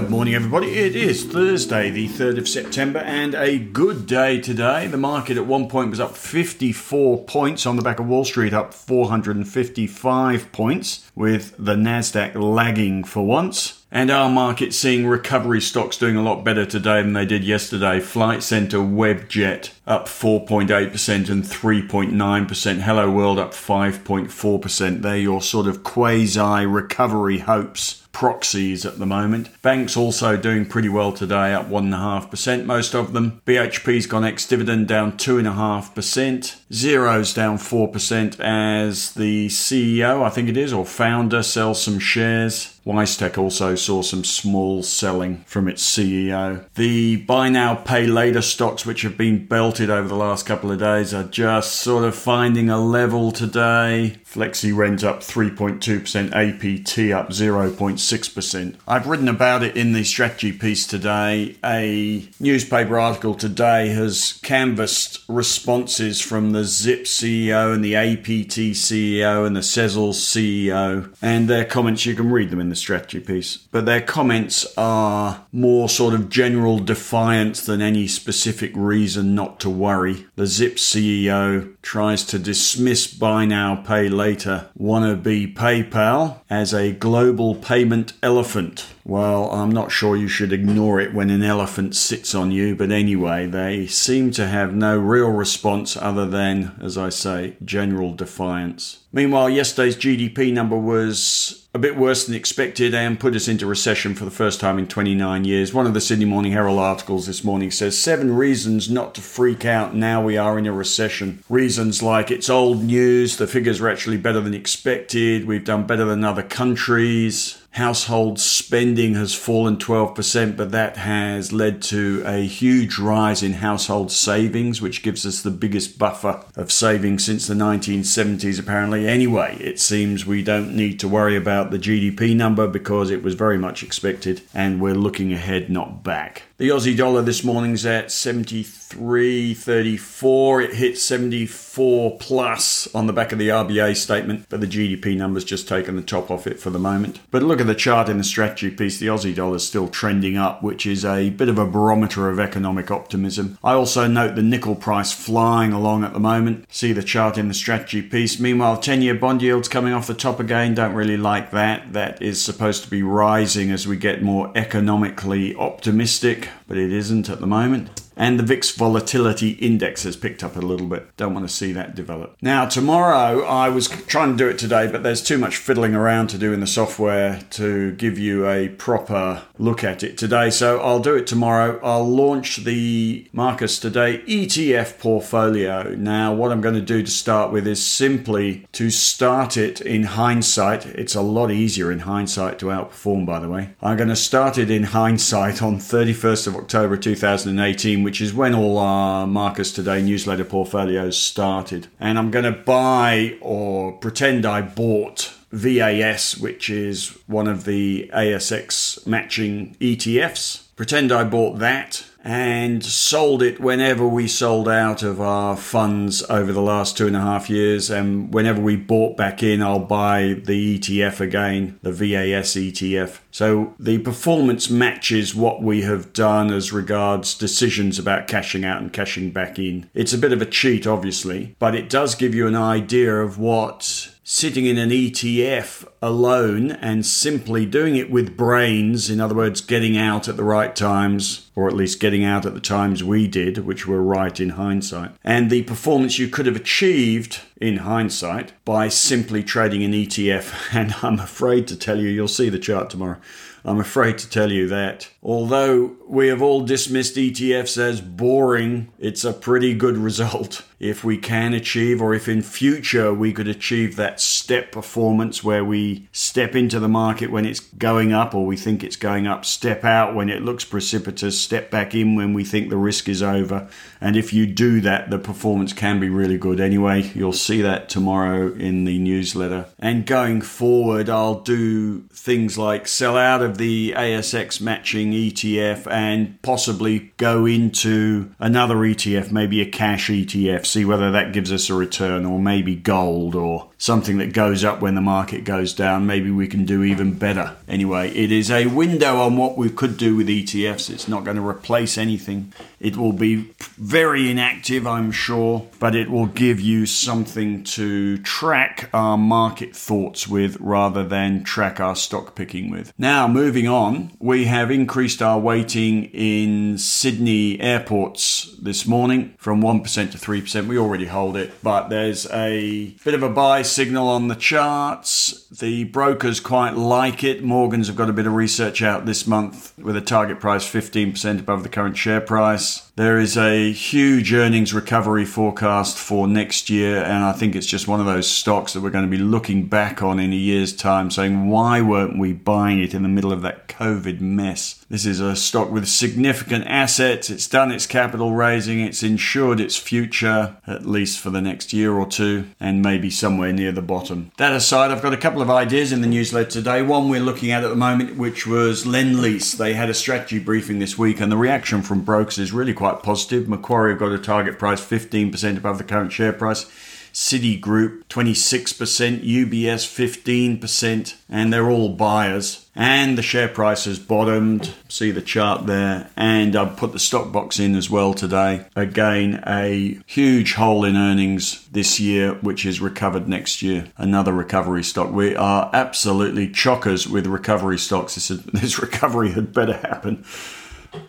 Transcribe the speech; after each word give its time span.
Good 0.00 0.08
morning, 0.08 0.34
everybody. 0.34 0.78
It 0.78 0.96
is 0.96 1.24
Thursday, 1.24 1.90
the 1.90 2.08
3rd 2.08 2.38
of 2.38 2.48
September, 2.48 3.00
and 3.00 3.34
a 3.34 3.58
good 3.58 4.06
day 4.06 4.40
today. 4.40 4.86
The 4.86 4.96
market 4.96 5.36
at 5.36 5.44
one 5.44 5.68
point 5.68 5.90
was 5.90 6.00
up 6.00 6.16
54 6.16 7.24
points 7.24 7.66
on 7.66 7.76
the 7.76 7.82
back 7.82 8.00
of 8.00 8.06
Wall 8.06 8.24
Street, 8.24 8.54
up 8.54 8.72
455 8.72 10.52
points, 10.52 11.10
with 11.14 11.54
the 11.58 11.74
NASDAQ 11.74 12.34
lagging 12.34 13.04
for 13.04 13.26
once. 13.26 13.84
And 13.92 14.10
our 14.10 14.30
market 14.30 14.72
seeing 14.72 15.06
recovery 15.06 15.60
stocks 15.60 15.98
doing 15.98 16.16
a 16.16 16.22
lot 16.22 16.44
better 16.44 16.64
today 16.64 17.02
than 17.02 17.12
they 17.12 17.26
did 17.26 17.44
yesterday. 17.44 18.00
Flight 18.00 18.42
Centre, 18.42 18.78
Webjet 18.78 19.72
up 19.86 20.06
4.8% 20.06 21.28
and 21.28 21.44
3.9%. 21.44 22.80
Helloworld 22.80 23.38
up 23.38 23.52
5.4%. 23.52 25.02
They're 25.02 25.16
your 25.18 25.42
sort 25.42 25.66
of 25.66 25.84
quasi 25.84 26.64
recovery 26.64 27.40
hopes 27.40 27.99
proxies 28.20 28.84
at 28.84 28.98
the 28.98 29.06
moment. 29.06 29.48
Banks 29.62 29.96
also 29.96 30.36
doing 30.36 30.66
pretty 30.66 30.90
well 30.90 31.10
today, 31.10 31.54
up 31.54 31.70
1.5%, 31.70 32.66
most 32.66 32.94
of 32.94 33.14
them. 33.14 33.40
BHP's 33.46 34.04
gone 34.04 34.26
ex 34.26 34.46
dividend 34.46 34.88
down 34.88 35.12
2.5%. 35.12 36.60
Xero's 36.70 37.32
down 37.32 37.56
4% 37.56 38.38
as 38.40 39.14
the 39.14 39.46
CEO, 39.46 40.22
I 40.22 40.28
think 40.28 40.50
it 40.50 40.58
is, 40.58 40.70
or 40.70 40.84
founder, 40.84 41.42
sells 41.42 41.82
some 41.82 41.98
shares. 41.98 42.78
WiseTech 42.86 43.36
also 43.36 43.74
saw 43.74 44.00
some 44.00 44.24
small 44.24 44.82
selling 44.82 45.44
from 45.46 45.68
its 45.68 45.84
CEO. 45.84 46.64
The 46.74 47.16
buy 47.16 47.50
now, 47.50 47.74
pay 47.74 48.06
later 48.06 48.40
stocks, 48.40 48.86
which 48.86 49.02
have 49.02 49.18
been 49.18 49.46
belted 49.46 49.90
over 49.90 50.08
the 50.08 50.14
last 50.14 50.46
couple 50.46 50.72
of 50.72 50.78
days, 50.78 51.12
are 51.12 51.24
just 51.24 51.76
sort 51.76 52.04
of 52.04 52.14
finding 52.14 52.70
a 52.70 52.80
level 52.80 53.32
today. 53.32 54.16
Flexi 54.24 54.74
Rent 54.74 55.04
up 55.04 55.20
3.2%, 55.20 56.28
APT 56.28 57.12
up 57.12 57.28
0.6%. 57.28 58.76
I've 58.88 59.06
written 59.06 59.28
about 59.28 59.62
it 59.62 59.76
in 59.76 59.92
the 59.92 60.04
strategy 60.04 60.52
piece 60.52 60.86
today. 60.86 61.56
A 61.62 62.28
newspaper 62.40 62.98
article 62.98 63.34
today 63.34 63.88
has 63.88 64.40
canvassed 64.42 65.22
responses 65.28 66.20
from 66.20 66.52
the 66.52 66.64
Zip 66.64 67.04
CEO 67.04 67.74
and 67.74 67.84
the 67.84 67.96
APT 67.96 68.72
CEO 68.74 69.46
and 69.46 69.54
the 69.54 69.60
Sezzle 69.60 70.14
CEO, 70.14 71.14
and 71.20 71.46
their 71.46 71.66
comments, 71.66 72.06
you 72.06 72.14
can 72.14 72.30
read 72.30 72.48
them 72.50 72.60
in 72.60 72.69
the 72.70 72.76
strategy 72.76 73.20
piece, 73.20 73.56
but 73.56 73.86
their 73.86 74.00
comments 74.00 74.66
are 74.76 75.44
more 75.52 75.88
sort 75.88 76.14
of 76.14 76.28
general 76.28 76.78
defiance 76.78 77.64
than 77.66 77.82
any 77.82 78.06
specific 78.06 78.72
reason 78.74 79.34
not 79.34 79.60
to 79.60 79.68
worry. 79.68 80.26
The 80.36 80.46
Zip 80.46 80.76
CEO 80.76 81.74
tries 81.82 82.24
to 82.26 82.38
dismiss 82.38 83.06
buy 83.06 83.44
now, 83.44 83.76
pay 83.76 84.08
later 84.08 84.68
wannabe 84.78 85.54
PayPal 85.54 86.40
as 86.48 86.72
a 86.72 86.92
global 86.92 87.54
payment 87.54 88.12
elephant. 88.22 88.86
Well, 89.04 89.50
I'm 89.50 89.70
not 89.70 89.90
sure 89.90 90.16
you 90.16 90.28
should 90.28 90.52
ignore 90.52 91.00
it 91.00 91.12
when 91.12 91.30
an 91.30 91.42
elephant 91.42 91.96
sits 91.96 92.34
on 92.34 92.50
you, 92.52 92.76
but 92.76 92.92
anyway, 92.92 93.46
they 93.46 93.86
seem 93.86 94.30
to 94.32 94.46
have 94.46 94.74
no 94.74 94.96
real 94.96 95.30
response 95.30 95.96
other 95.96 96.26
than, 96.26 96.76
as 96.80 96.96
I 96.96 97.08
say, 97.08 97.56
general 97.64 98.14
defiance. 98.14 99.00
Meanwhile, 99.12 99.50
yesterday's 99.50 99.96
GDP 99.96 100.52
number 100.52 100.76
was 100.76 101.59
a 101.72 101.78
bit 101.78 101.96
worse 101.96 102.26
than 102.26 102.34
expected 102.34 102.94
and 102.94 103.20
put 103.20 103.36
us 103.36 103.46
into 103.46 103.64
recession 103.64 104.14
for 104.14 104.24
the 104.24 104.30
first 104.30 104.58
time 104.58 104.76
in 104.76 104.88
29 104.88 105.44
years. 105.44 105.72
One 105.72 105.86
of 105.86 105.94
the 105.94 106.00
Sydney 106.00 106.24
Morning 106.24 106.50
Herald 106.50 106.80
articles 106.80 107.26
this 107.26 107.44
morning 107.44 107.70
says 107.70 107.96
seven 107.96 108.34
reasons 108.34 108.90
not 108.90 109.14
to 109.14 109.20
freak 109.20 109.64
out 109.64 109.94
now 109.94 110.22
we 110.22 110.36
are 110.36 110.58
in 110.58 110.66
a 110.66 110.72
recession. 110.72 111.44
Reasons 111.48 112.02
like 112.02 112.32
it's 112.32 112.50
old 112.50 112.82
news, 112.82 113.36
the 113.36 113.46
figures 113.46 113.80
are 113.80 113.88
actually 113.88 114.16
better 114.16 114.40
than 114.40 114.52
expected, 114.52 115.46
we've 115.46 115.64
done 115.64 115.86
better 115.86 116.04
than 116.04 116.24
other 116.24 116.42
countries, 116.42 117.59
Household 117.74 118.40
spending 118.40 119.14
has 119.14 119.32
fallen 119.32 119.76
12%, 119.76 120.56
but 120.56 120.72
that 120.72 120.96
has 120.96 121.52
led 121.52 121.80
to 121.82 122.22
a 122.26 122.44
huge 122.44 122.98
rise 122.98 123.44
in 123.44 123.54
household 123.54 124.10
savings, 124.10 124.82
which 124.82 125.04
gives 125.04 125.24
us 125.24 125.42
the 125.42 125.52
biggest 125.52 125.96
buffer 125.96 126.44
of 126.56 126.72
savings 126.72 127.24
since 127.24 127.46
the 127.46 127.54
1970s, 127.54 128.58
apparently. 128.58 129.06
Anyway, 129.06 129.56
it 129.60 129.78
seems 129.78 130.26
we 130.26 130.42
don't 130.42 130.74
need 130.74 130.98
to 130.98 131.08
worry 131.08 131.36
about 131.36 131.70
the 131.70 131.78
GDP 131.78 132.34
number 132.34 132.66
because 132.66 133.08
it 133.08 133.22
was 133.22 133.34
very 133.34 133.56
much 133.56 133.84
expected, 133.84 134.42
and 134.52 134.80
we're 134.80 134.94
looking 134.94 135.32
ahead, 135.32 135.70
not 135.70 136.02
back. 136.02 136.42
The 136.60 136.68
Aussie 136.68 136.94
dollar 136.94 137.22
this 137.22 137.42
morning's 137.42 137.86
at 137.86 138.08
73.34. 138.08 140.62
It 140.62 140.74
hit 140.74 140.98
74 140.98 142.18
plus 142.18 142.94
on 142.94 143.06
the 143.06 143.14
back 143.14 143.32
of 143.32 143.38
the 143.38 143.48
RBA 143.48 143.96
statement, 143.96 144.44
but 144.50 144.60
the 144.60 144.66
GDP 144.66 145.16
number's 145.16 145.44
just 145.44 145.66
taken 145.66 145.96
the 145.96 146.02
top 146.02 146.30
off 146.30 146.46
it 146.46 146.60
for 146.60 146.68
the 146.68 146.78
moment. 146.78 147.20
But 147.30 147.42
look 147.42 147.62
at 147.62 147.66
the 147.66 147.74
chart 147.74 148.10
in 148.10 148.18
the 148.18 148.24
strategy 148.24 148.70
piece. 148.70 148.98
The 148.98 149.06
Aussie 149.06 149.34
dollar's 149.34 149.66
still 149.66 149.88
trending 149.88 150.36
up, 150.36 150.62
which 150.62 150.84
is 150.84 151.02
a 151.02 151.30
bit 151.30 151.48
of 151.48 151.58
a 151.58 151.64
barometer 151.64 152.28
of 152.28 152.38
economic 152.38 152.90
optimism. 152.90 153.56
I 153.64 153.72
also 153.72 154.06
note 154.06 154.34
the 154.34 154.42
nickel 154.42 154.74
price 154.74 155.14
flying 155.14 155.72
along 155.72 156.04
at 156.04 156.12
the 156.12 156.20
moment. 156.20 156.66
See 156.68 156.92
the 156.92 157.02
chart 157.02 157.38
in 157.38 157.48
the 157.48 157.54
strategy 157.54 158.02
piece. 158.02 158.38
Meanwhile, 158.38 158.82
10 158.82 159.00
year 159.00 159.14
bond 159.14 159.40
yields 159.40 159.66
coming 159.66 159.94
off 159.94 160.06
the 160.06 160.12
top 160.12 160.38
again. 160.38 160.74
Don't 160.74 160.92
really 160.92 161.16
like 161.16 161.52
that. 161.52 161.94
That 161.94 162.20
is 162.20 162.44
supposed 162.44 162.84
to 162.84 162.90
be 162.90 163.02
rising 163.02 163.70
as 163.70 163.88
we 163.88 163.96
get 163.96 164.20
more 164.20 164.52
economically 164.54 165.56
optimistic 165.56 166.48
but 166.66 166.76
it 166.76 166.92
isn't 166.92 167.28
at 167.28 167.40
the 167.40 167.46
moment 167.46 167.99
and 168.20 168.38
the 168.38 168.42
VIX 168.42 168.72
volatility 168.72 169.52
index 169.52 170.02
has 170.02 170.14
picked 170.14 170.44
up 170.44 170.54
a 170.54 170.60
little 170.60 170.86
bit. 170.86 171.16
Don't 171.16 171.32
want 171.32 171.48
to 171.48 171.52
see 171.52 171.72
that 171.72 171.94
develop. 171.94 172.36
Now, 172.42 172.66
tomorrow, 172.66 173.42
I 173.46 173.70
was 173.70 173.88
trying 173.88 174.32
to 174.32 174.36
do 174.36 174.46
it 174.46 174.58
today, 174.58 174.86
but 174.88 175.02
there's 175.02 175.22
too 175.22 175.38
much 175.38 175.56
fiddling 175.56 175.94
around 175.94 176.26
to 176.28 176.38
do 176.38 176.52
in 176.52 176.60
the 176.60 176.66
software 176.66 177.40
to 177.52 177.92
give 177.92 178.18
you 178.18 178.46
a 178.46 178.68
proper 178.68 179.44
look 179.58 179.82
at 179.82 180.02
it 180.02 180.18
today. 180.18 180.50
So 180.50 180.80
I'll 180.80 181.00
do 181.00 181.16
it 181.16 181.26
tomorrow. 181.26 181.80
I'll 181.82 182.06
launch 182.06 182.58
the 182.58 183.26
Marcus 183.32 183.78
Today 183.78 184.18
ETF 184.26 184.98
portfolio. 184.98 185.94
Now, 185.94 186.34
what 186.34 186.52
I'm 186.52 186.60
going 186.60 186.74
to 186.74 186.82
do 186.82 187.02
to 187.02 187.10
start 187.10 187.50
with 187.50 187.66
is 187.66 187.82
simply 187.82 188.66
to 188.72 188.90
start 188.90 189.56
it 189.56 189.80
in 189.80 190.02
hindsight. 190.02 190.84
It's 190.84 191.14
a 191.14 191.22
lot 191.22 191.50
easier 191.50 191.90
in 191.90 192.00
hindsight 192.00 192.58
to 192.58 192.66
outperform, 192.66 193.24
by 193.24 193.40
the 193.40 193.48
way. 193.48 193.70
I'm 193.80 193.96
going 193.96 194.10
to 194.10 194.16
start 194.16 194.58
it 194.58 194.70
in 194.70 194.82
hindsight 194.82 195.62
on 195.62 195.78
31st 195.78 196.48
of 196.48 196.56
October 196.56 196.98
2018 196.98 198.09
which 198.10 198.20
is 198.20 198.34
when 198.34 198.56
all 198.56 198.76
our 198.76 199.24
Marcus 199.24 199.70
Today 199.70 200.02
newsletter 200.02 200.44
portfolios 200.44 201.16
started. 201.16 201.86
And 202.00 202.18
I'm 202.18 202.32
going 202.32 202.44
to 202.44 202.50
buy 202.50 203.38
or 203.40 203.92
pretend 203.92 204.44
I 204.44 204.62
bought 204.62 205.32
VAS, 205.52 206.36
which 206.36 206.68
is 206.68 207.16
one 207.28 207.46
of 207.46 207.66
the 207.66 208.10
ASX 208.12 209.06
matching 209.06 209.76
ETFs. 209.80 210.74
Pretend 210.74 211.12
I 211.12 211.22
bought 211.22 211.60
that 211.60 212.04
and 212.22 212.84
sold 212.84 213.42
it 213.42 213.60
whenever 213.60 214.06
we 214.06 214.28
sold 214.28 214.68
out 214.68 215.02
of 215.02 215.20
our 215.20 215.56
funds 215.56 216.22
over 216.28 216.52
the 216.52 216.60
last 216.60 216.96
two 216.96 217.06
and 217.06 217.16
a 217.16 217.20
half 217.20 217.48
years. 217.48 217.90
And 217.90 218.32
whenever 218.32 218.60
we 218.60 218.76
bought 218.76 219.16
back 219.16 219.42
in, 219.42 219.62
I'll 219.62 219.78
buy 219.78 220.40
the 220.44 220.78
ETF 220.78 221.20
again, 221.20 221.78
the 221.82 221.92
VAS 221.92 222.54
ETF. 222.54 223.20
So 223.30 223.74
the 223.78 223.98
performance 223.98 224.68
matches 224.68 225.34
what 225.34 225.62
we 225.62 225.82
have 225.82 226.12
done 226.12 226.52
as 226.52 226.72
regards 226.72 227.34
decisions 227.34 227.98
about 227.98 228.28
cashing 228.28 228.64
out 228.64 228.82
and 228.82 228.92
cashing 228.92 229.30
back 229.30 229.58
in. 229.58 229.88
It's 229.94 230.12
a 230.12 230.18
bit 230.18 230.32
of 230.32 230.42
a 230.42 230.46
cheat, 230.46 230.86
obviously, 230.86 231.56
but 231.58 231.74
it 231.74 231.88
does 231.88 232.14
give 232.14 232.34
you 232.34 232.46
an 232.46 232.56
idea 232.56 233.14
of 233.16 233.38
what 233.38 234.10
sitting 234.22 234.66
in 234.66 234.78
an 234.78 234.90
ETF 234.90 235.86
alone 236.02 236.70
and 236.70 237.04
simply 237.04 237.66
doing 237.66 237.96
it 237.96 238.10
with 238.10 238.36
brains, 238.36 239.10
in 239.10 239.20
other 239.20 239.34
words, 239.34 239.60
getting 239.60 239.96
out 239.96 240.28
at 240.28 240.36
the 240.36 240.44
right 240.44 240.74
times, 240.74 241.50
or 241.54 241.68
at 241.68 241.74
least 241.74 242.00
getting 242.00 242.24
out 242.24 242.46
at 242.46 242.54
the 242.54 242.60
times 242.60 243.04
we 243.04 243.28
did, 243.28 243.58
which 243.58 243.86
were 243.86 244.02
right 244.02 244.40
in 244.40 244.50
hindsight, 244.50 245.12
and 245.22 245.50
the 245.50 245.62
performance 245.62 246.18
you 246.18 246.28
could 246.28 246.46
have 246.46 246.56
achieved 246.56 247.40
in 247.60 247.78
hindsight 247.78 248.52
by 248.64 248.88
simply 248.88 249.42
trading 249.42 249.82
an 249.84 249.92
ETF. 249.92 250.54
And 250.80 250.94
I'm 251.02 251.18
afraid 251.18 251.66
to 251.68 251.76
tell 251.76 251.98
you, 251.98 252.08
you'll 252.08 252.28
see 252.28 252.48
the 252.48 252.58
chart 252.58 252.90
tomorrow. 252.90 253.18
I'm 253.64 253.80
afraid 253.80 254.16
to 254.18 254.30
tell 254.30 254.50
you 254.50 254.68
that 254.68 255.10
although 255.22 255.96
we 256.06 256.28
have 256.28 256.40
all 256.40 256.62
dismissed 256.62 257.16
ETFs 257.16 257.76
as 257.76 258.00
boring, 258.00 258.90
it's 258.98 259.24
a 259.24 259.32
pretty 259.32 259.74
good 259.74 259.98
result. 259.98 260.64
If 260.78 261.04
we 261.04 261.18
can 261.18 261.52
achieve, 261.52 262.00
or 262.00 262.14
if 262.14 262.26
in 262.26 262.40
future 262.40 263.12
we 263.12 263.32
could 263.34 263.48
achieve 263.48 263.96
that 263.96 264.20
step 264.20 264.72
performance 264.72 265.44
where 265.44 265.64
we 265.64 265.89
step 266.12 266.54
into 266.54 266.80
the 266.80 266.88
market 266.88 267.30
when 267.30 267.44
it's 267.44 267.60
going 267.60 268.12
up 268.12 268.34
or 268.34 268.46
we 268.46 268.56
think 268.56 268.82
it's 268.82 268.96
going 268.96 269.26
up, 269.26 269.44
step 269.44 269.84
out 269.84 270.14
when 270.14 270.28
it 270.28 270.42
looks 270.42 270.64
precipitous, 270.64 271.40
step 271.40 271.70
back 271.70 271.94
in 271.94 272.16
when 272.16 272.34
we 272.34 272.44
think 272.44 272.68
the 272.68 272.76
risk 272.76 273.08
is 273.08 273.22
over. 273.22 273.68
And 274.00 274.16
if 274.16 274.32
you 274.32 274.46
do 274.46 274.80
that, 274.80 275.10
the 275.10 275.18
performance 275.18 275.72
can 275.72 276.00
be 276.00 276.08
really 276.08 276.38
good. 276.38 276.60
Anyway, 276.60 277.10
you'll 277.14 277.32
see 277.32 277.62
that 277.62 277.88
tomorrow 277.88 278.52
in 278.54 278.84
the 278.84 278.98
newsletter. 278.98 279.66
And 279.78 280.06
going 280.06 280.40
forward, 280.40 281.08
I'll 281.08 281.40
do 281.40 282.00
things 282.12 282.58
like 282.58 282.86
sell 282.86 283.16
out 283.16 283.42
of 283.42 283.58
the 283.58 283.92
ASX 283.96 284.60
matching 284.60 285.12
ETF 285.12 285.90
and 285.90 286.40
possibly 286.42 287.12
go 287.16 287.46
into 287.46 288.34
another 288.38 288.76
ETF, 288.76 289.30
maybe 289.30 289.60
a 289.60 289.70
cash 289.70 290.08
ETF, 290.08 290.66
see 290.66 290.84
whether 290.84 291.10
that 291.10 291.32
gives 291.32 291.52
us 291.52 291.70
a 291.70 291.74
return, 291.74 292.24
or 292.24 292.38
maybe 292.38 292.76
gold 292.76 293.34
or 293.34 293.69
something 293.80 294.18
that 294.18 294.34
goes 294.34 294.62
up 294.62 294.82
when 294.82 294.94
the 294.94 295.00
market 295.00 295.42
goes 295.42 295.72
down. 295.72 296.06
Maybe 296.06 296.30
we 296.30 296.46
can 296.46 296.66
do 296.66 296.84
even 296.84 297.14
better. 297.14 297.56
Anyway, 297.66 298.10
it 298.10 298.30
is 298.30 298.50
a 298.50 298.66
window 298.66 299.16
on 299.16 299.38
what 299.38 299.56
we 299.56 299.70
could 299.70 299.96
do 299.96 300.16
with 300.16 300.28
ETFs. 300.28 300.90
It's 300.90 301.08
not 301.08 301.24
going 301.24 301.38
to 301.38 301.46
replace 301.46 301.96
anything. 301.96 302.52
It 302.78 302.98
will 302.98 303.14
be 303.14 303.54
very 303.78 304.30
inactive, 304.30 304.86
I'm 304.86 305.10
sure, 305.10 305.66
but 305.78 305.94
it 305.94 306.10
will 306.10 306.26
give 306.26 306.60
you 306.60 306.84
something 306.84 307.64
to 307.64 308.18
track 308.18 308.90
our 308.92 309.16
market 309.16 309.74
thoughts 309.74 310.28
with 310.28 310.58
rather 310.60 311.02
than 311.02 311.42
track 311.42 311.80
our 311.80 311.96
stock 311.96 312.34
picking 312.34 312.70
with. 312.70 312.92
Now, 312.98 313.26
moving 313.28 313.66
on, 313.66 314.12
we 314.18 314.44
have 314.44 314.70
increased 314.70 315.22
our 315.22 315.38
weighting 315.38 316.04
in 316.12 316.76
Sydney 316.76 317.58
airports 317.60 318.54
this 318.60 318.86
morning 318.86 319.34
from 319.38 319.62
1% 319.62 320.12
to 320.12 320.18
3%. 320.18 320.66
We 320.66 320.76
already 320.76 321.06
hold 321.06 321.38
it, 321.38 321.50
but 321.62 321.88
there's 321.88 322.30
a 322.30 322.94
bit 323.04 323.14
of 323.14 323.22
a 323.22 323.30
buy 323.30 323.62
signal 323.70 324.08
on 324.08 324.28
the 324.28 324.34
charts. 324.34 325.46
The 325.48 325.84
brokers 325.84 326.40
quite 326.40 326.74
like 326.74 327.24
it. 327.24 327.42
Morgans 327.42 327.86
have 327.86 327.96
got 327.96 328.10
a 328.10 328.12
bit 328.12 328.26
of 328.26 328.34
research 328.34 328.82
out 328.82 329.06
this 329.06 329.26
month 329.26 329.76
with 329.78 329.96
a 329.96 330.00
target 330.00 330.40
price 330.40 330.64
15% 330.64 331.40
above 331.40 331.62
the 331.62 331.68
current 331.68 331.96
share 331.96 332.20
price. 332.20 332.90
There 332.96 333.18
is 333.18 333.38
a 333.38 333.72
huge 333.72 334.32
earnings 334.34 334.74
recovery 334.74 335.24
forecast 335.24 335.96
for 335.96 336.28
next 336.28 336.68
year, 336.68 337.02
and 337.02 337.24
I 337.24 337.32
think 337.32 337.56
it's 337.56 337.66
just 337.66 337.88
one 337.88 337.98
of 337.98 338.04
those 338.04 338.28
stocks 338.28 338.74
that 338.74 338.82
we're 338.82 338.90
going 338.90 339.06
to 339.06 339.10
be 339.10 339.22
looking 339.22 339.66
back 339.66 340.02
on 340.02 340.20
in 340.20 340.34
a 340.34 340.36
year's 340.36 340.76
time 340.76 341.10
saying, 341.10 341.48
why 341.48 341.80
weren't 341.80 342.18
we 342.18 342.34
buying 342.34 342.78
it 342.78 342.92
in 342.92 343.02
the 343.02 343.08
middle 343.08 343.32
of 343.32 343.40
that 343.40 343.68
COVID 343.68 344.20
mess? 344.20 344.84
This 344.90 345.06
is 345.06 345.18
a 345.18 345.34
stock 345.34 345.70
with 345.70 345.88
significant 345.88 346.66
assets. 346.66 347.30
It's 347.30 347.46
done 347.46 347.70
its 347.70 347.86
capital 347.86 348.34
raising, 348.34 348.80
it's 348.80 349.02
insured 349.02 349.60
its 349.60 349.76
future, 349.76 350.56
at 350.66 350.84
least 350.84 351.20
for 351.20 351.30
the 351.30 351.40
next 351.40 351.72
year 351.72 351.94
or 351.94 352.06
two, 352.06 352.48
and 352.60 352.82
maybe 352.82 353.08
somewhere 353.08 353.52
near 353.60 353.72
the 353.72 353.82
bottom. 353.82 354.32
That 354.38 354.52
aside, 354.52 354.90
I've 354.90 355.02
got 355.02 355.12
a 355.12 355.18
couple 355.18 355.42
of 355.42 355.50
ideas 355.50 355.92
in 355.92 356.00
the 356.00 356.06
newsletter 356.06 356.50
today. 356.50 356.82
One 356.82 357.08
we're 357.08 357.20
looking 357.20 357.50
at 357.50 357.62
at 357.62 357.68
the 357.68 357.76
moment, 357.76 358.16
which 358.16 358.46
was 358.46 358.84
Lendlease. 358.84 359.56
They 359.56 359.74
had 359.74 359.90
a 359.90 359.94
strategy 359.94 360.38
briefing 360.38 360.78
this 360.78 360.98
week, 360.98 361.20
and 361.20 361.30
the 361.30 361.36
reaction 361.36 361.82
from 361.82 362.00
brokers 362.00 362.38
is 362.38 362.52
really 362.52 362.74
quite 362.74 363.02
positive. 363.02 363.48
Macquarie 363.48 363.92
have 363.92 364.00
got 364.00 364.12
a 364.12 364.18
target 364.18 364.58
price 364.58 364.80
15% 364.80 365.58
above 365.58 365.78
the 365.78 365.84
current 365.84 366.10
share 366.10 366.32
price. 366.32 366.66
Citigroup 367.12 368.04
26%, 368.04 369.24
UBS 369.24 370.58
15%, 370.60 371.14
and 371.28 371.52
they're 371.52 371.70
all 371.70 371.90
buyers. 371.90 372.66
And 372.74 373.18
the 373.18 373.22
share 373.22 373.48
price 373.48 373.84
has 373.84 373.98
bottomed. 373.98 374.74
See 374.88 375.10
the 375.10 375.20
chart 375.20 375.66
there. 375.66 376.10
And 376.16 376.56
I've 376.56 376.76
put 376.76 376.92
the 376.92 376.98
stock 376.98 377.32
box 377.32 377.58
in 377.58 377.74
as 377.74 377.90
well 377.90 378.14
today. 378.14 378.66
Again, 378.74 379.42
a 379.46 380.00
huge 380.06 380.54
hole 380.54 380.84
in 380.84 380.96
earnings 380.96 381.66
this 381.68 382.00
year, 382.00 382.34
which 382.34 382.64
is 382.64 382.80
recovered 382.80 383.28
next 383.28 383.60
year. 383.60 383.86
Another 383.96 384.32
recovery 384.32 384.84
stock. 384.84 385.12
We 385.12 385.36
are 385.36 385.70
absolutely 385.72 386.48
chockers 386.48 387.06
with 387.06 387.26
recovery 387.26 387.78
stocks. 387.78 388.14
This, 388.14 388.30
is, 388.30 388.42
this 388.44 388.78
recovery 388.78 389.32
had 389.32 389.52
better 389.52 389.74
happen 389.74 390.24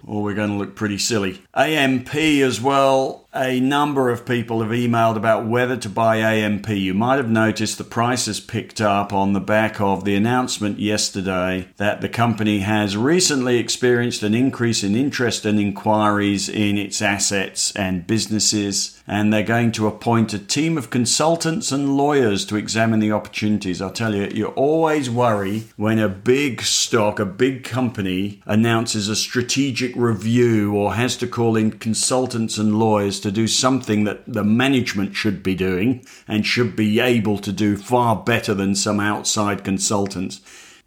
or 0.06 0.24
we're 0.24 0.36
going 0.36 0.50
to 0.50 0.58
look 0.58 0.76
pretty 0.76 0.98
silly. 0.98 1.42
AMP 1.54 2.14
as 2.16 2.62
well. 2.62 3.21
A 3.34 3.62
number 3.62 4.10
of 4.10 4.26
people 4.26 4.62
have 4.62 4.72
emailed 4.72 5.16
about 5.16 5.46
whether 5.46 5.78
to 5.78 5.88
buy 5.88 6.18
AMP. 6.18 6.68
You 6.68 6.94
might 6.94 7.16
have 7.16 7.30
noticed 7.30 7.78
the 7.78 7.86
price 7.86 8.26
has 8.26 8.42
picked 8.42 8.82
up 8.82 9.14
on 9.14 9.32
the 9.32 9.40
back 9.40 9.80
of 9.80 10.04
the 10.04 10.16
announcement 10.16 10.80
yesterday 10.80 11.70
that 11.78 12.02
the 12.02 12.10
company 12.10 12.60
has 12.60 12.98
recently 12.98 13.58
experienced 13.58 14.22
an 14.24 14.36
increase 14.36 14.84
in 14.84 14.98
interest 14.98 15.46
and 15.46 15.62
inquiries 15.62 16.50
in 16.50 16.78
its 16.78 17.02
assets 17.02 17.74
and 17.74 18.06
businesses, 18.06 19.02
and 19.08 19.32
they're 19.32 19.44
going 19.44 19.72
to 19.72 19.88
appoint 19.88 20.34
a 20.34 20.40
team 20.40 20.78
of 20.78 20.90
consultants 20.90 21.72
and 21.72 21.96
lawyers 21.96 22.46
to 22.46 22.58
examine 22.58 23.00
the 23.00 23.14
opportunities. 23.14 23.82
I'll 23.82 23.92
tell 23.92 24.14
you, 24.14 24.28
you 24.34 24.48
always 24.48 25.10
worry 25.10 25.70
when 25.78 26.00
a 26.00 26.10
big 26.10 26.64
stock, 26.64 27.18
a 27.18 27.26
big 27.26 27.64
company 27.64 28.42
announces 28.46 29.08
a 29.08 29.16
strategic 29.16 29.96
review 29.96 30.76
or 30.76 30.96
has 30.96 31.16
to 31.16 31.28
call 31.28 31.56
in 31.56 31.72
consultants 31.72 32.58
and 32.58 32.78
lawyers 32.78 33.21
to 33.22 33.32
do 33.32 33.48
something 33.48 34.04
that 34.04 34.24
the 34.32 34.44
management 34.44 35.16
should 35.16 35.42
be 35.42 35.56
doing 35.56 36.06
and 36.28 36.46
should 36.46 36.76
be 36.76 37.00
able 37.00 37.38
to 37.40 37.52
do 37.52 37.78
far 37.78 38.16
better 38.16 38.54
than 38.54 38.76
some 38.76 39.00
outside 39.00 39.64
consultants. 39.64 40.42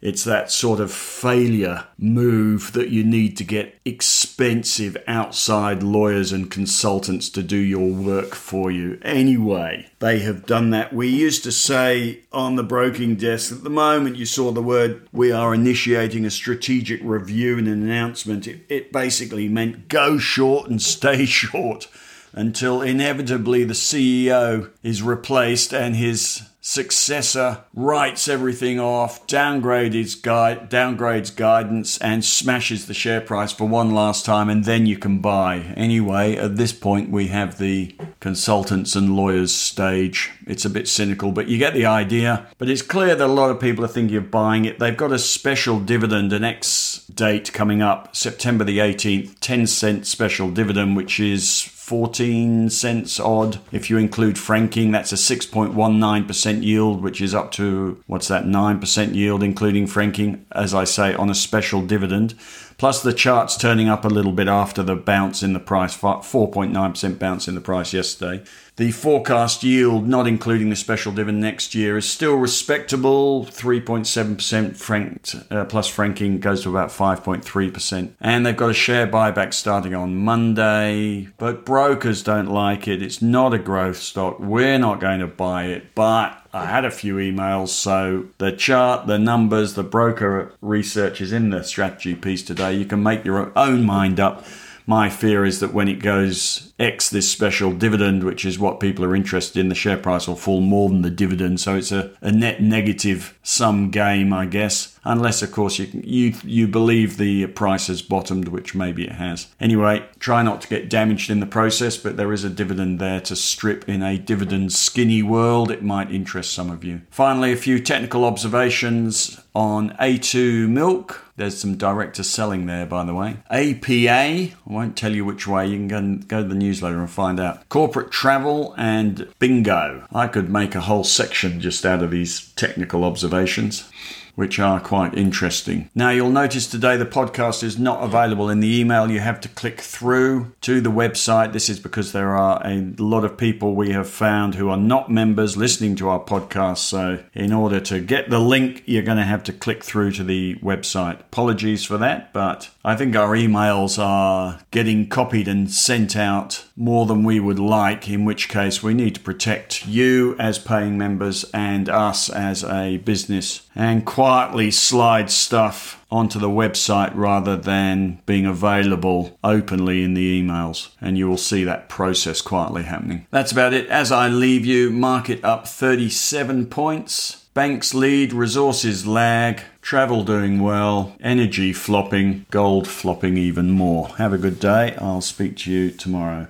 It's 0.05 0.23
that 0.25 0.51
sort 0.51 0.79
of 0.79 0.91
failure 0.91 1.85
move 1.97 2.73
that 2.73 2.89
you 2.89 3.03
need 3.03 3.35
to 3.37 3.43
get 3.43 3.79
expensive 3.85 4.95
outside 5.07 5.81
lawyers 5.81 6.31
and 6.31 6.51
consultants 6.51 7.27
to 7.29 7.41
do 7.41 7.57
your 7.57 7.91
work 7.91 8.35
for 8.35 8.69
you. 8.69 8.99
Anyway, 9.01 9.89
they 9.97 10.19
have 10.19 10.45
done 10.45 10.69
that. 10.69 10.93
We 10.93 11.07
used 11.07 11.43
to 11.45 11.51
say 11.51 12.19
on 12.31 12.55
the 12.55 12.63
broking 12.63 13.15
desk 13.15 13.51
at 13.51 13.63
the 13.63 13.69
moment 13.71 14.17
you 14.17 14.27
saw 14.27 14.51
the 14.51 14.61
word, 14.61 15.07
we 15.11 15.31
are 15.31 15.55
initiating 15.55 16.23
a 16.23 16.29
strategic 16.29 17.01
review 17.03 17.57
and 17.57 17.67
an 17.67 17.81
announcement, 17.81 18.45
it, 18.45 18.65
it 18.69 18.91
basically 18.91 19.49
meant 19.49 19.87
go 19.87 20.19
short 20.19 20.69
and 20.69 20.79
stay 20.83 21.25
short 21.25 21.87
until 22.35 22.81
inevitably 22.81 23.63
the 23.63 23.73
CEO 23.73 24.69
is 24.83 25.01
replaced 25.01 25.73
and 25.73 25.95
his 25.95 26.43
successor 26.59 27.63
writes 27.75 28.27
everything 28.27 28.79
off, 28.79 29.25
downgrades, 29.27 30.17
downgrades 30.17 31.35
guidance, 31.35 31.95
and 31.99 32.25
smashes 32.25 32.87
the 32.87 32.93
share 32.93 33.21
price 33.21 33.51
for 33.51 33.67
one 33.67 33.91
last 33.91 34.25
time, 34.25 34.49
and 34.49 34.65
then 34.65 34.87
you 34.87 34.97
can 34.97 35.19
buy. 35.19 35.57
Anyway, 35.77 36.35
at 36.35 36.55
this 36.55 36.73
point, 36.73 37.11
we 37.11 37.27
have 37.27 37.59
the 37.59 37.95
consultants 38.19 38.95
and 38.95 39.15
lawyers 39.15 39.53
stage. 39.53 40.31
It's 40.47 40.65
a 40.65 40.69
bit 40.69 40.87
cynical, 40.87 41.31
but 41.31 41.47
you 41.47 41.59
get 41.59 41.75
the 41.75 41.85
idea. 41.85 42.47
But 42.57 42.69
it's 42.69 42.81
clear 42.81 43.13
that 43.15 43.25
a 43.25 43.27
lot 43.27 43.51
of 43.51 43.59
people 43.59 43.85
are 43.85 43.89
thinking 43.89 44.17
of 44.17 44.31
buying 44.31 44.65
it. 44.65 44.79
They've 44.79 44.97
got 44.97 45.11
a 45.11 45.19
special 45.19 45.79
dividend, 45.79 46.33
an 46.33 46.43
ex 46.43 47.05
date 47.13 47.53
coming 47.53 47.83
up, 47.83 48.15
September 48.15 48.63
the 48.63 48.79
18th, 48.79 49.39
10 49.39 49.67
cent 49.67 50.07
special 50.07 50.49
dividend, 50.49 50.97
which 50.97 51.19
is 51.19 51.74
14 51.85 52.71
cents 52.71 53.19
odd. 53.19 53.59
If 53.71 53.91
you 53.91 53.99
include 53.99 54.39
franking, 54.39 54.91
that's 54.91 55.11
a 55.11 55.15
6.19% 55.15 56.63
yield, 56.63 57.03
which 57.03 57.21
is 57.21 57.35
up 57.35 57.51
to, 57.51 58.01
what's 58.07 58.27
that, 58.27 58.45
9% 58.45 59.13
yield, 59.13 59.43
including 59.43 59.85
franking, 59.85 60.47
as 60.51 60.73
I 60.73 60.83
say, 60.83 61.13
on 61.13 61.29
a 61.29 61.35
special 61.35 61.83
dividend. 61.83 62.33
Plus 62.79 63.03
the 63.03 63.13
charts 63.13 63.55
turning 63.55 63.87
up 63.87 64.03
a 64.03 64.07
little 64.07 64.31
bit 64.31 64.47
after 64.47 64.81
the 64.81 64.95
bounce 64.95 65.43
in 65.43 65.53
the 65.53 65.59
price, 65.59 65.95
4.9% 65.95 67.19
bounce 67.19 67.47
in 67.47 67.53
the 67.53 67.61
price 67.61 67.93
yesterday. 67.93 68.43
The 68.77 68.91
forecast 68.91 69.63
yield, 69.63 70.05
not 70.05 70.27
including 70.27 70.69
the 70.69 70.75
special 70.75 71.13
dividend 71.13 71.41
next 71.41 71.75
year, 71.75 71.95
is 71.95 72.09
still 72.09 72.35
respectable. 72.35 73.45
3.7% 73.45 74.75
franked 74.75 75.35
uh, 75.49 75.63
plus 75.63 75.87
franking 75.87 76.41
goes 76.41 76.63
to 76.63 76.69
about 76.69 76.89
5.3%. 76.89 78.11
And 78.19 78.45
they've 78.45 78.57
got 78.57 78.71
a 78.71 78.73
share 78.73 79.07
buyback 79.07 79.53
starting 79.53 79.95
on 79.95 80.17
Monday, 80.17 81.29
but 81.37 81.65
brokers 81.65 82.21
don't 82.21 82.51
like 82.51 82.85
it. 82.85 83.01
It's 83.01 83.21
not 83.21 83.53
a 83.53 83.59
growth 83.59 83.97
stock. 83.97 84.41
We're 84.41 84.77
not 84.77 84.99
going 84.99 85.21
to 85.21 85.27
buy 85.27 85.67
it, 85.67 85.95
but 85.95 86.45
I 86.51 86.65
had 86.65 86.83
a 86.83 86.91
few 86.91 87.15
emails, 87.15 87.69
so 87.69 88.27
the 88.39 88.51
chart, 88.51 89.07
the 89.07 89.19
numbers, 89.19 89.73
the 89.73 89.83
broker 89.83 90.53
research 90.61 91.21
is 91.21 91.31
in 91.31 91.49
the 91.49 91.63
strategy 91.63 92.15
piece 92.15 92.43
today. 92.43 92.73
You 92.73 92.85
can 92.85 93.03
make 93.03 93.23
your 93.23 93.57
own 93.57 93.85
mind 93.85 94.19
up 94.19 94.45
my 94.87 95.09
fear 95.09 95.45
is 95.45 95.59
that 95.59 95.73
when 95.73 95.87
it 95.87 96.01
goes 96.01 96.73
ex 96.77 97.09
this 97.09 97.31
special 97.31 97.71
dividend, 97.71 98.23
which 98.23 98.45
is 98.45 98.59
what 98.59 98.79
people 98.79 99.05
are 99.05 99.15
interested 99.15 99.59
in, 99.59 99.69
the 99.69 99.75
share 99.75 99.97
price 99.97 100.27
will 100.27 100.35
fall 100.35 100.61
more 100.61 100.89
than 100.89 101.01
the 101.01 101.09
dividend. 101.09 101.59
So 101.59 101.75
it's 101.75 101.91
a, 101.91 102.11
a 102.21 102.31
net 102.31 102.61
negative 102.61 103.37
sum 103.43 103.89
game, 103.89 104.33
I 104.33 104.45
guess. 104.45 104.99
Unless, 105.03 105.41
of 105.41 105.51
course, 105.51 105.79
you, 105.79 105.87
you 106.03 106.33
you 106.43 106.67
believe 106.67 107.17
the 107.17 107.47
price 107.47 107.87
has 107.87 108.01
bottomed, 108.01 108.47
which 108.47 108.75
maybe 108.75 109.05
it 109.05 109.13
has. 109.13 109.47
Anyway, 109.59 110.07
try 110.19 110.41
not 110.41 110.61
to 110.61 110.67
get 110.67 110.89
damaged 110.89 111.29
in 111.29 111.39
the 111.39 111.45
process, 111.45 111.97
but 111.97 112.17
there 112.17 112.33
is 112.33 112.43
a 112.43 112.49
dividend 112.49 112.99
there 112.99 113.21
to 113.21 113.35
strip 113.35 113.87
in 113.87 114.01
a 114.01 114.17
dividend 114.17 114.73
skinny 114.73 115.21
world. 115.21 115.71
It 115.71 115.83
might 115.83 116.11
interest 116.11 116.53
some 116.53 116.69
of 116.69 116.83
you. 116.83 117.01
Finally, 117.11 117.51
a 117.51 117.57
few 117.57 117.79
technical 117.79 118.25
observations 118.25 119.39
on 119.53 119.91
A2 119.97 120.67
milk. 120.67 121.24
There's 121.37 121.57
some 121.57 121.75
director 121.75 122.23
selling 122.23 122.65
there, 122.65 122.85
by 122.85 123.03
the 123.03 123.13
way. 123.13 123.37
APA, 123.49 124.09
I 124.09 124.53
won't 124.65 124.95
tell 124.95 125.13
you 125.13 125.25
which 125.25 125.47
way, 125.47 125.67
you 125.67 125.77
can 125.77 125.87
go, 125.87 126.25
go 126.27 126.41
to 126.43 126.47
the 126.47 126.55
newsletter 126.55 126.99
and 126.99 127.09
find 127.09 127.39
out. 127.39 127.67
Corporate 127.67 128.11
travel 128.11 128.73
and 128.77 129.27
bingo. 129.39 130.07
I 130.13 130.27
could 130.27 130.49
make 130.49 130.75
a 130.75 130.81
whole 130.81 131.03
section 131.03 131.59
just 131.59 131.85
out 131.85 132.01
of 132.01 132.11
these 132.11 132.51
technical 132.53 133.03
observations 133.03 133.89
which 134.35 134.59
are 134.59 134.79
quite 134.79 135.17
interesting. 135.17 135.89
Now, 135.95 136.09
you'll 136.09 136.29
notice 136.29 136.67
today 136.67 136.97
the 136.97 137.05
podcast 137.05 137.63
is 137.63 137.79
not 137.79 138.03
available 138.03 138.49
in 138.49 138.59
the 138.59 138.79
email. 138.79 139.09
You 139.09 139.19
have 139.19 139.41
to 139.41 139.49
click 139.49 139.81
through 139.81 140.53
to 140.61 140.81
the 140.81 140.91
website. 140.91 141.53
This 141.53 141.69
is 141.69 141.79
because 141.79 142.11
there 142.11 142.35
are 142.35 142.61
a 142.65 142.93
lot 142.97 143.25
of 143.25 143.37
people 143.37 143.75
we 143.75 143.91
have 143.91 144.09
found 144.09 144.55
who 144.55 144.69
are 144.69 144.77
not 144.77 145.09
members 145.09 145.57
listening 145.57 145.95
to 145.97 146.09
our 146.09 146.19
podcast. 146.19 146.79
So, 146.79 147.23
in 147.33 147.53
order 147.53 147.79
to 147.79 147.99
get 147.99 148.29
the 148.29 148.39
link, 148.39 148.83
you're 148.85 149.03
going 149.03 149.17
to 149.17 149.23
have 149.23 149.43
to 149.45 149.53
click 149.53 149.83
through 149.83 150.11
to 150.13 150.23
the 150.23 150.55
website. 150.55 151.21
Apologies 151.21 151.85
for 151.85 151.97
that, 151.97 152.33
but 152.33 152.69
I 152.83 152.95
think 152.95 153.15
our 153.15 153.35
emails 153.35 153.97
are 153.97 154.59
getting 154.71 155.07
copied 155.07 155.47
and 155.47 155.71
sent 155.71 156.15
out 156.15 156.64
more 156.75 157.05
than 157.05 157.23
we 157.23 157.39
would 157.39 157.59
like, 157.59 158.09
in 158.09 158.25
which 158.25 158.49
case 158.49 158.83
we 158.83 158.93
need 158.93 159.15
to 159.15 159.21
protect 159.21 159.87
you 159.87 160.35
as 160.37 160.59
paying 160.59 160.97
members 160.97 161.45
and 161.53 161.87
us 161.87 162.29
as 162.29 162.63
a 162.63 162.97
business 162.97 163.67
and 163.75 164.05
quietly 164.05 164.69
slide 164.71 165.31
stuff 165.31 166.03
onto 166.11 166.39
the 166.39 166.49
website 166.49 167.11
rather 167.15 167.55
than 167.55 168.21
being 168.25 168.45
available 168.45 169.37
openly 169.43 170.03
in 170.03 170.13
the 170.13 170.41
emails. 170.41 170.89
And 170.99 171.17
you 171.17 171.27
will 171.27 171.37
see 171.37 171.63
that 171.63 171.89
process 171.89 172.41
quietly 172.41 172.83
happening. 172.83 173.27
That's 173.31 173.51
about 173.51 173.73
it. 173.73 173.87
As 173.87 174.11
I 174.11 174.27
leave 174.27 174.65
you, 174.65 174.89
market 174.89 175.43
up 175.43 175.67
37 175.67 176.67
points. 176.67 177.41
Banks 177.53 177.93
lead, 177.93 178.33
resources 178.33 179.07
lag, 179.07 179.61
travel 179.85 180.23
doing 180.23 180.63
well, 180.63 181.15
energy 181.21 181.71
flopping, 181.71 182.43
gold 182.49 182.87
flopping 182.87 183.37
even 183.37 183.69
more. 183.69 184.07
Have 184.17 184.33
a 184.33 184.37
good 184.37 184.59
day. 184.59 184.95
I'll 184.97 185.21
speak 185.21 185.57
to 185.57 185.71
you 185.71 185.91
tomorrow. 185.91 186.47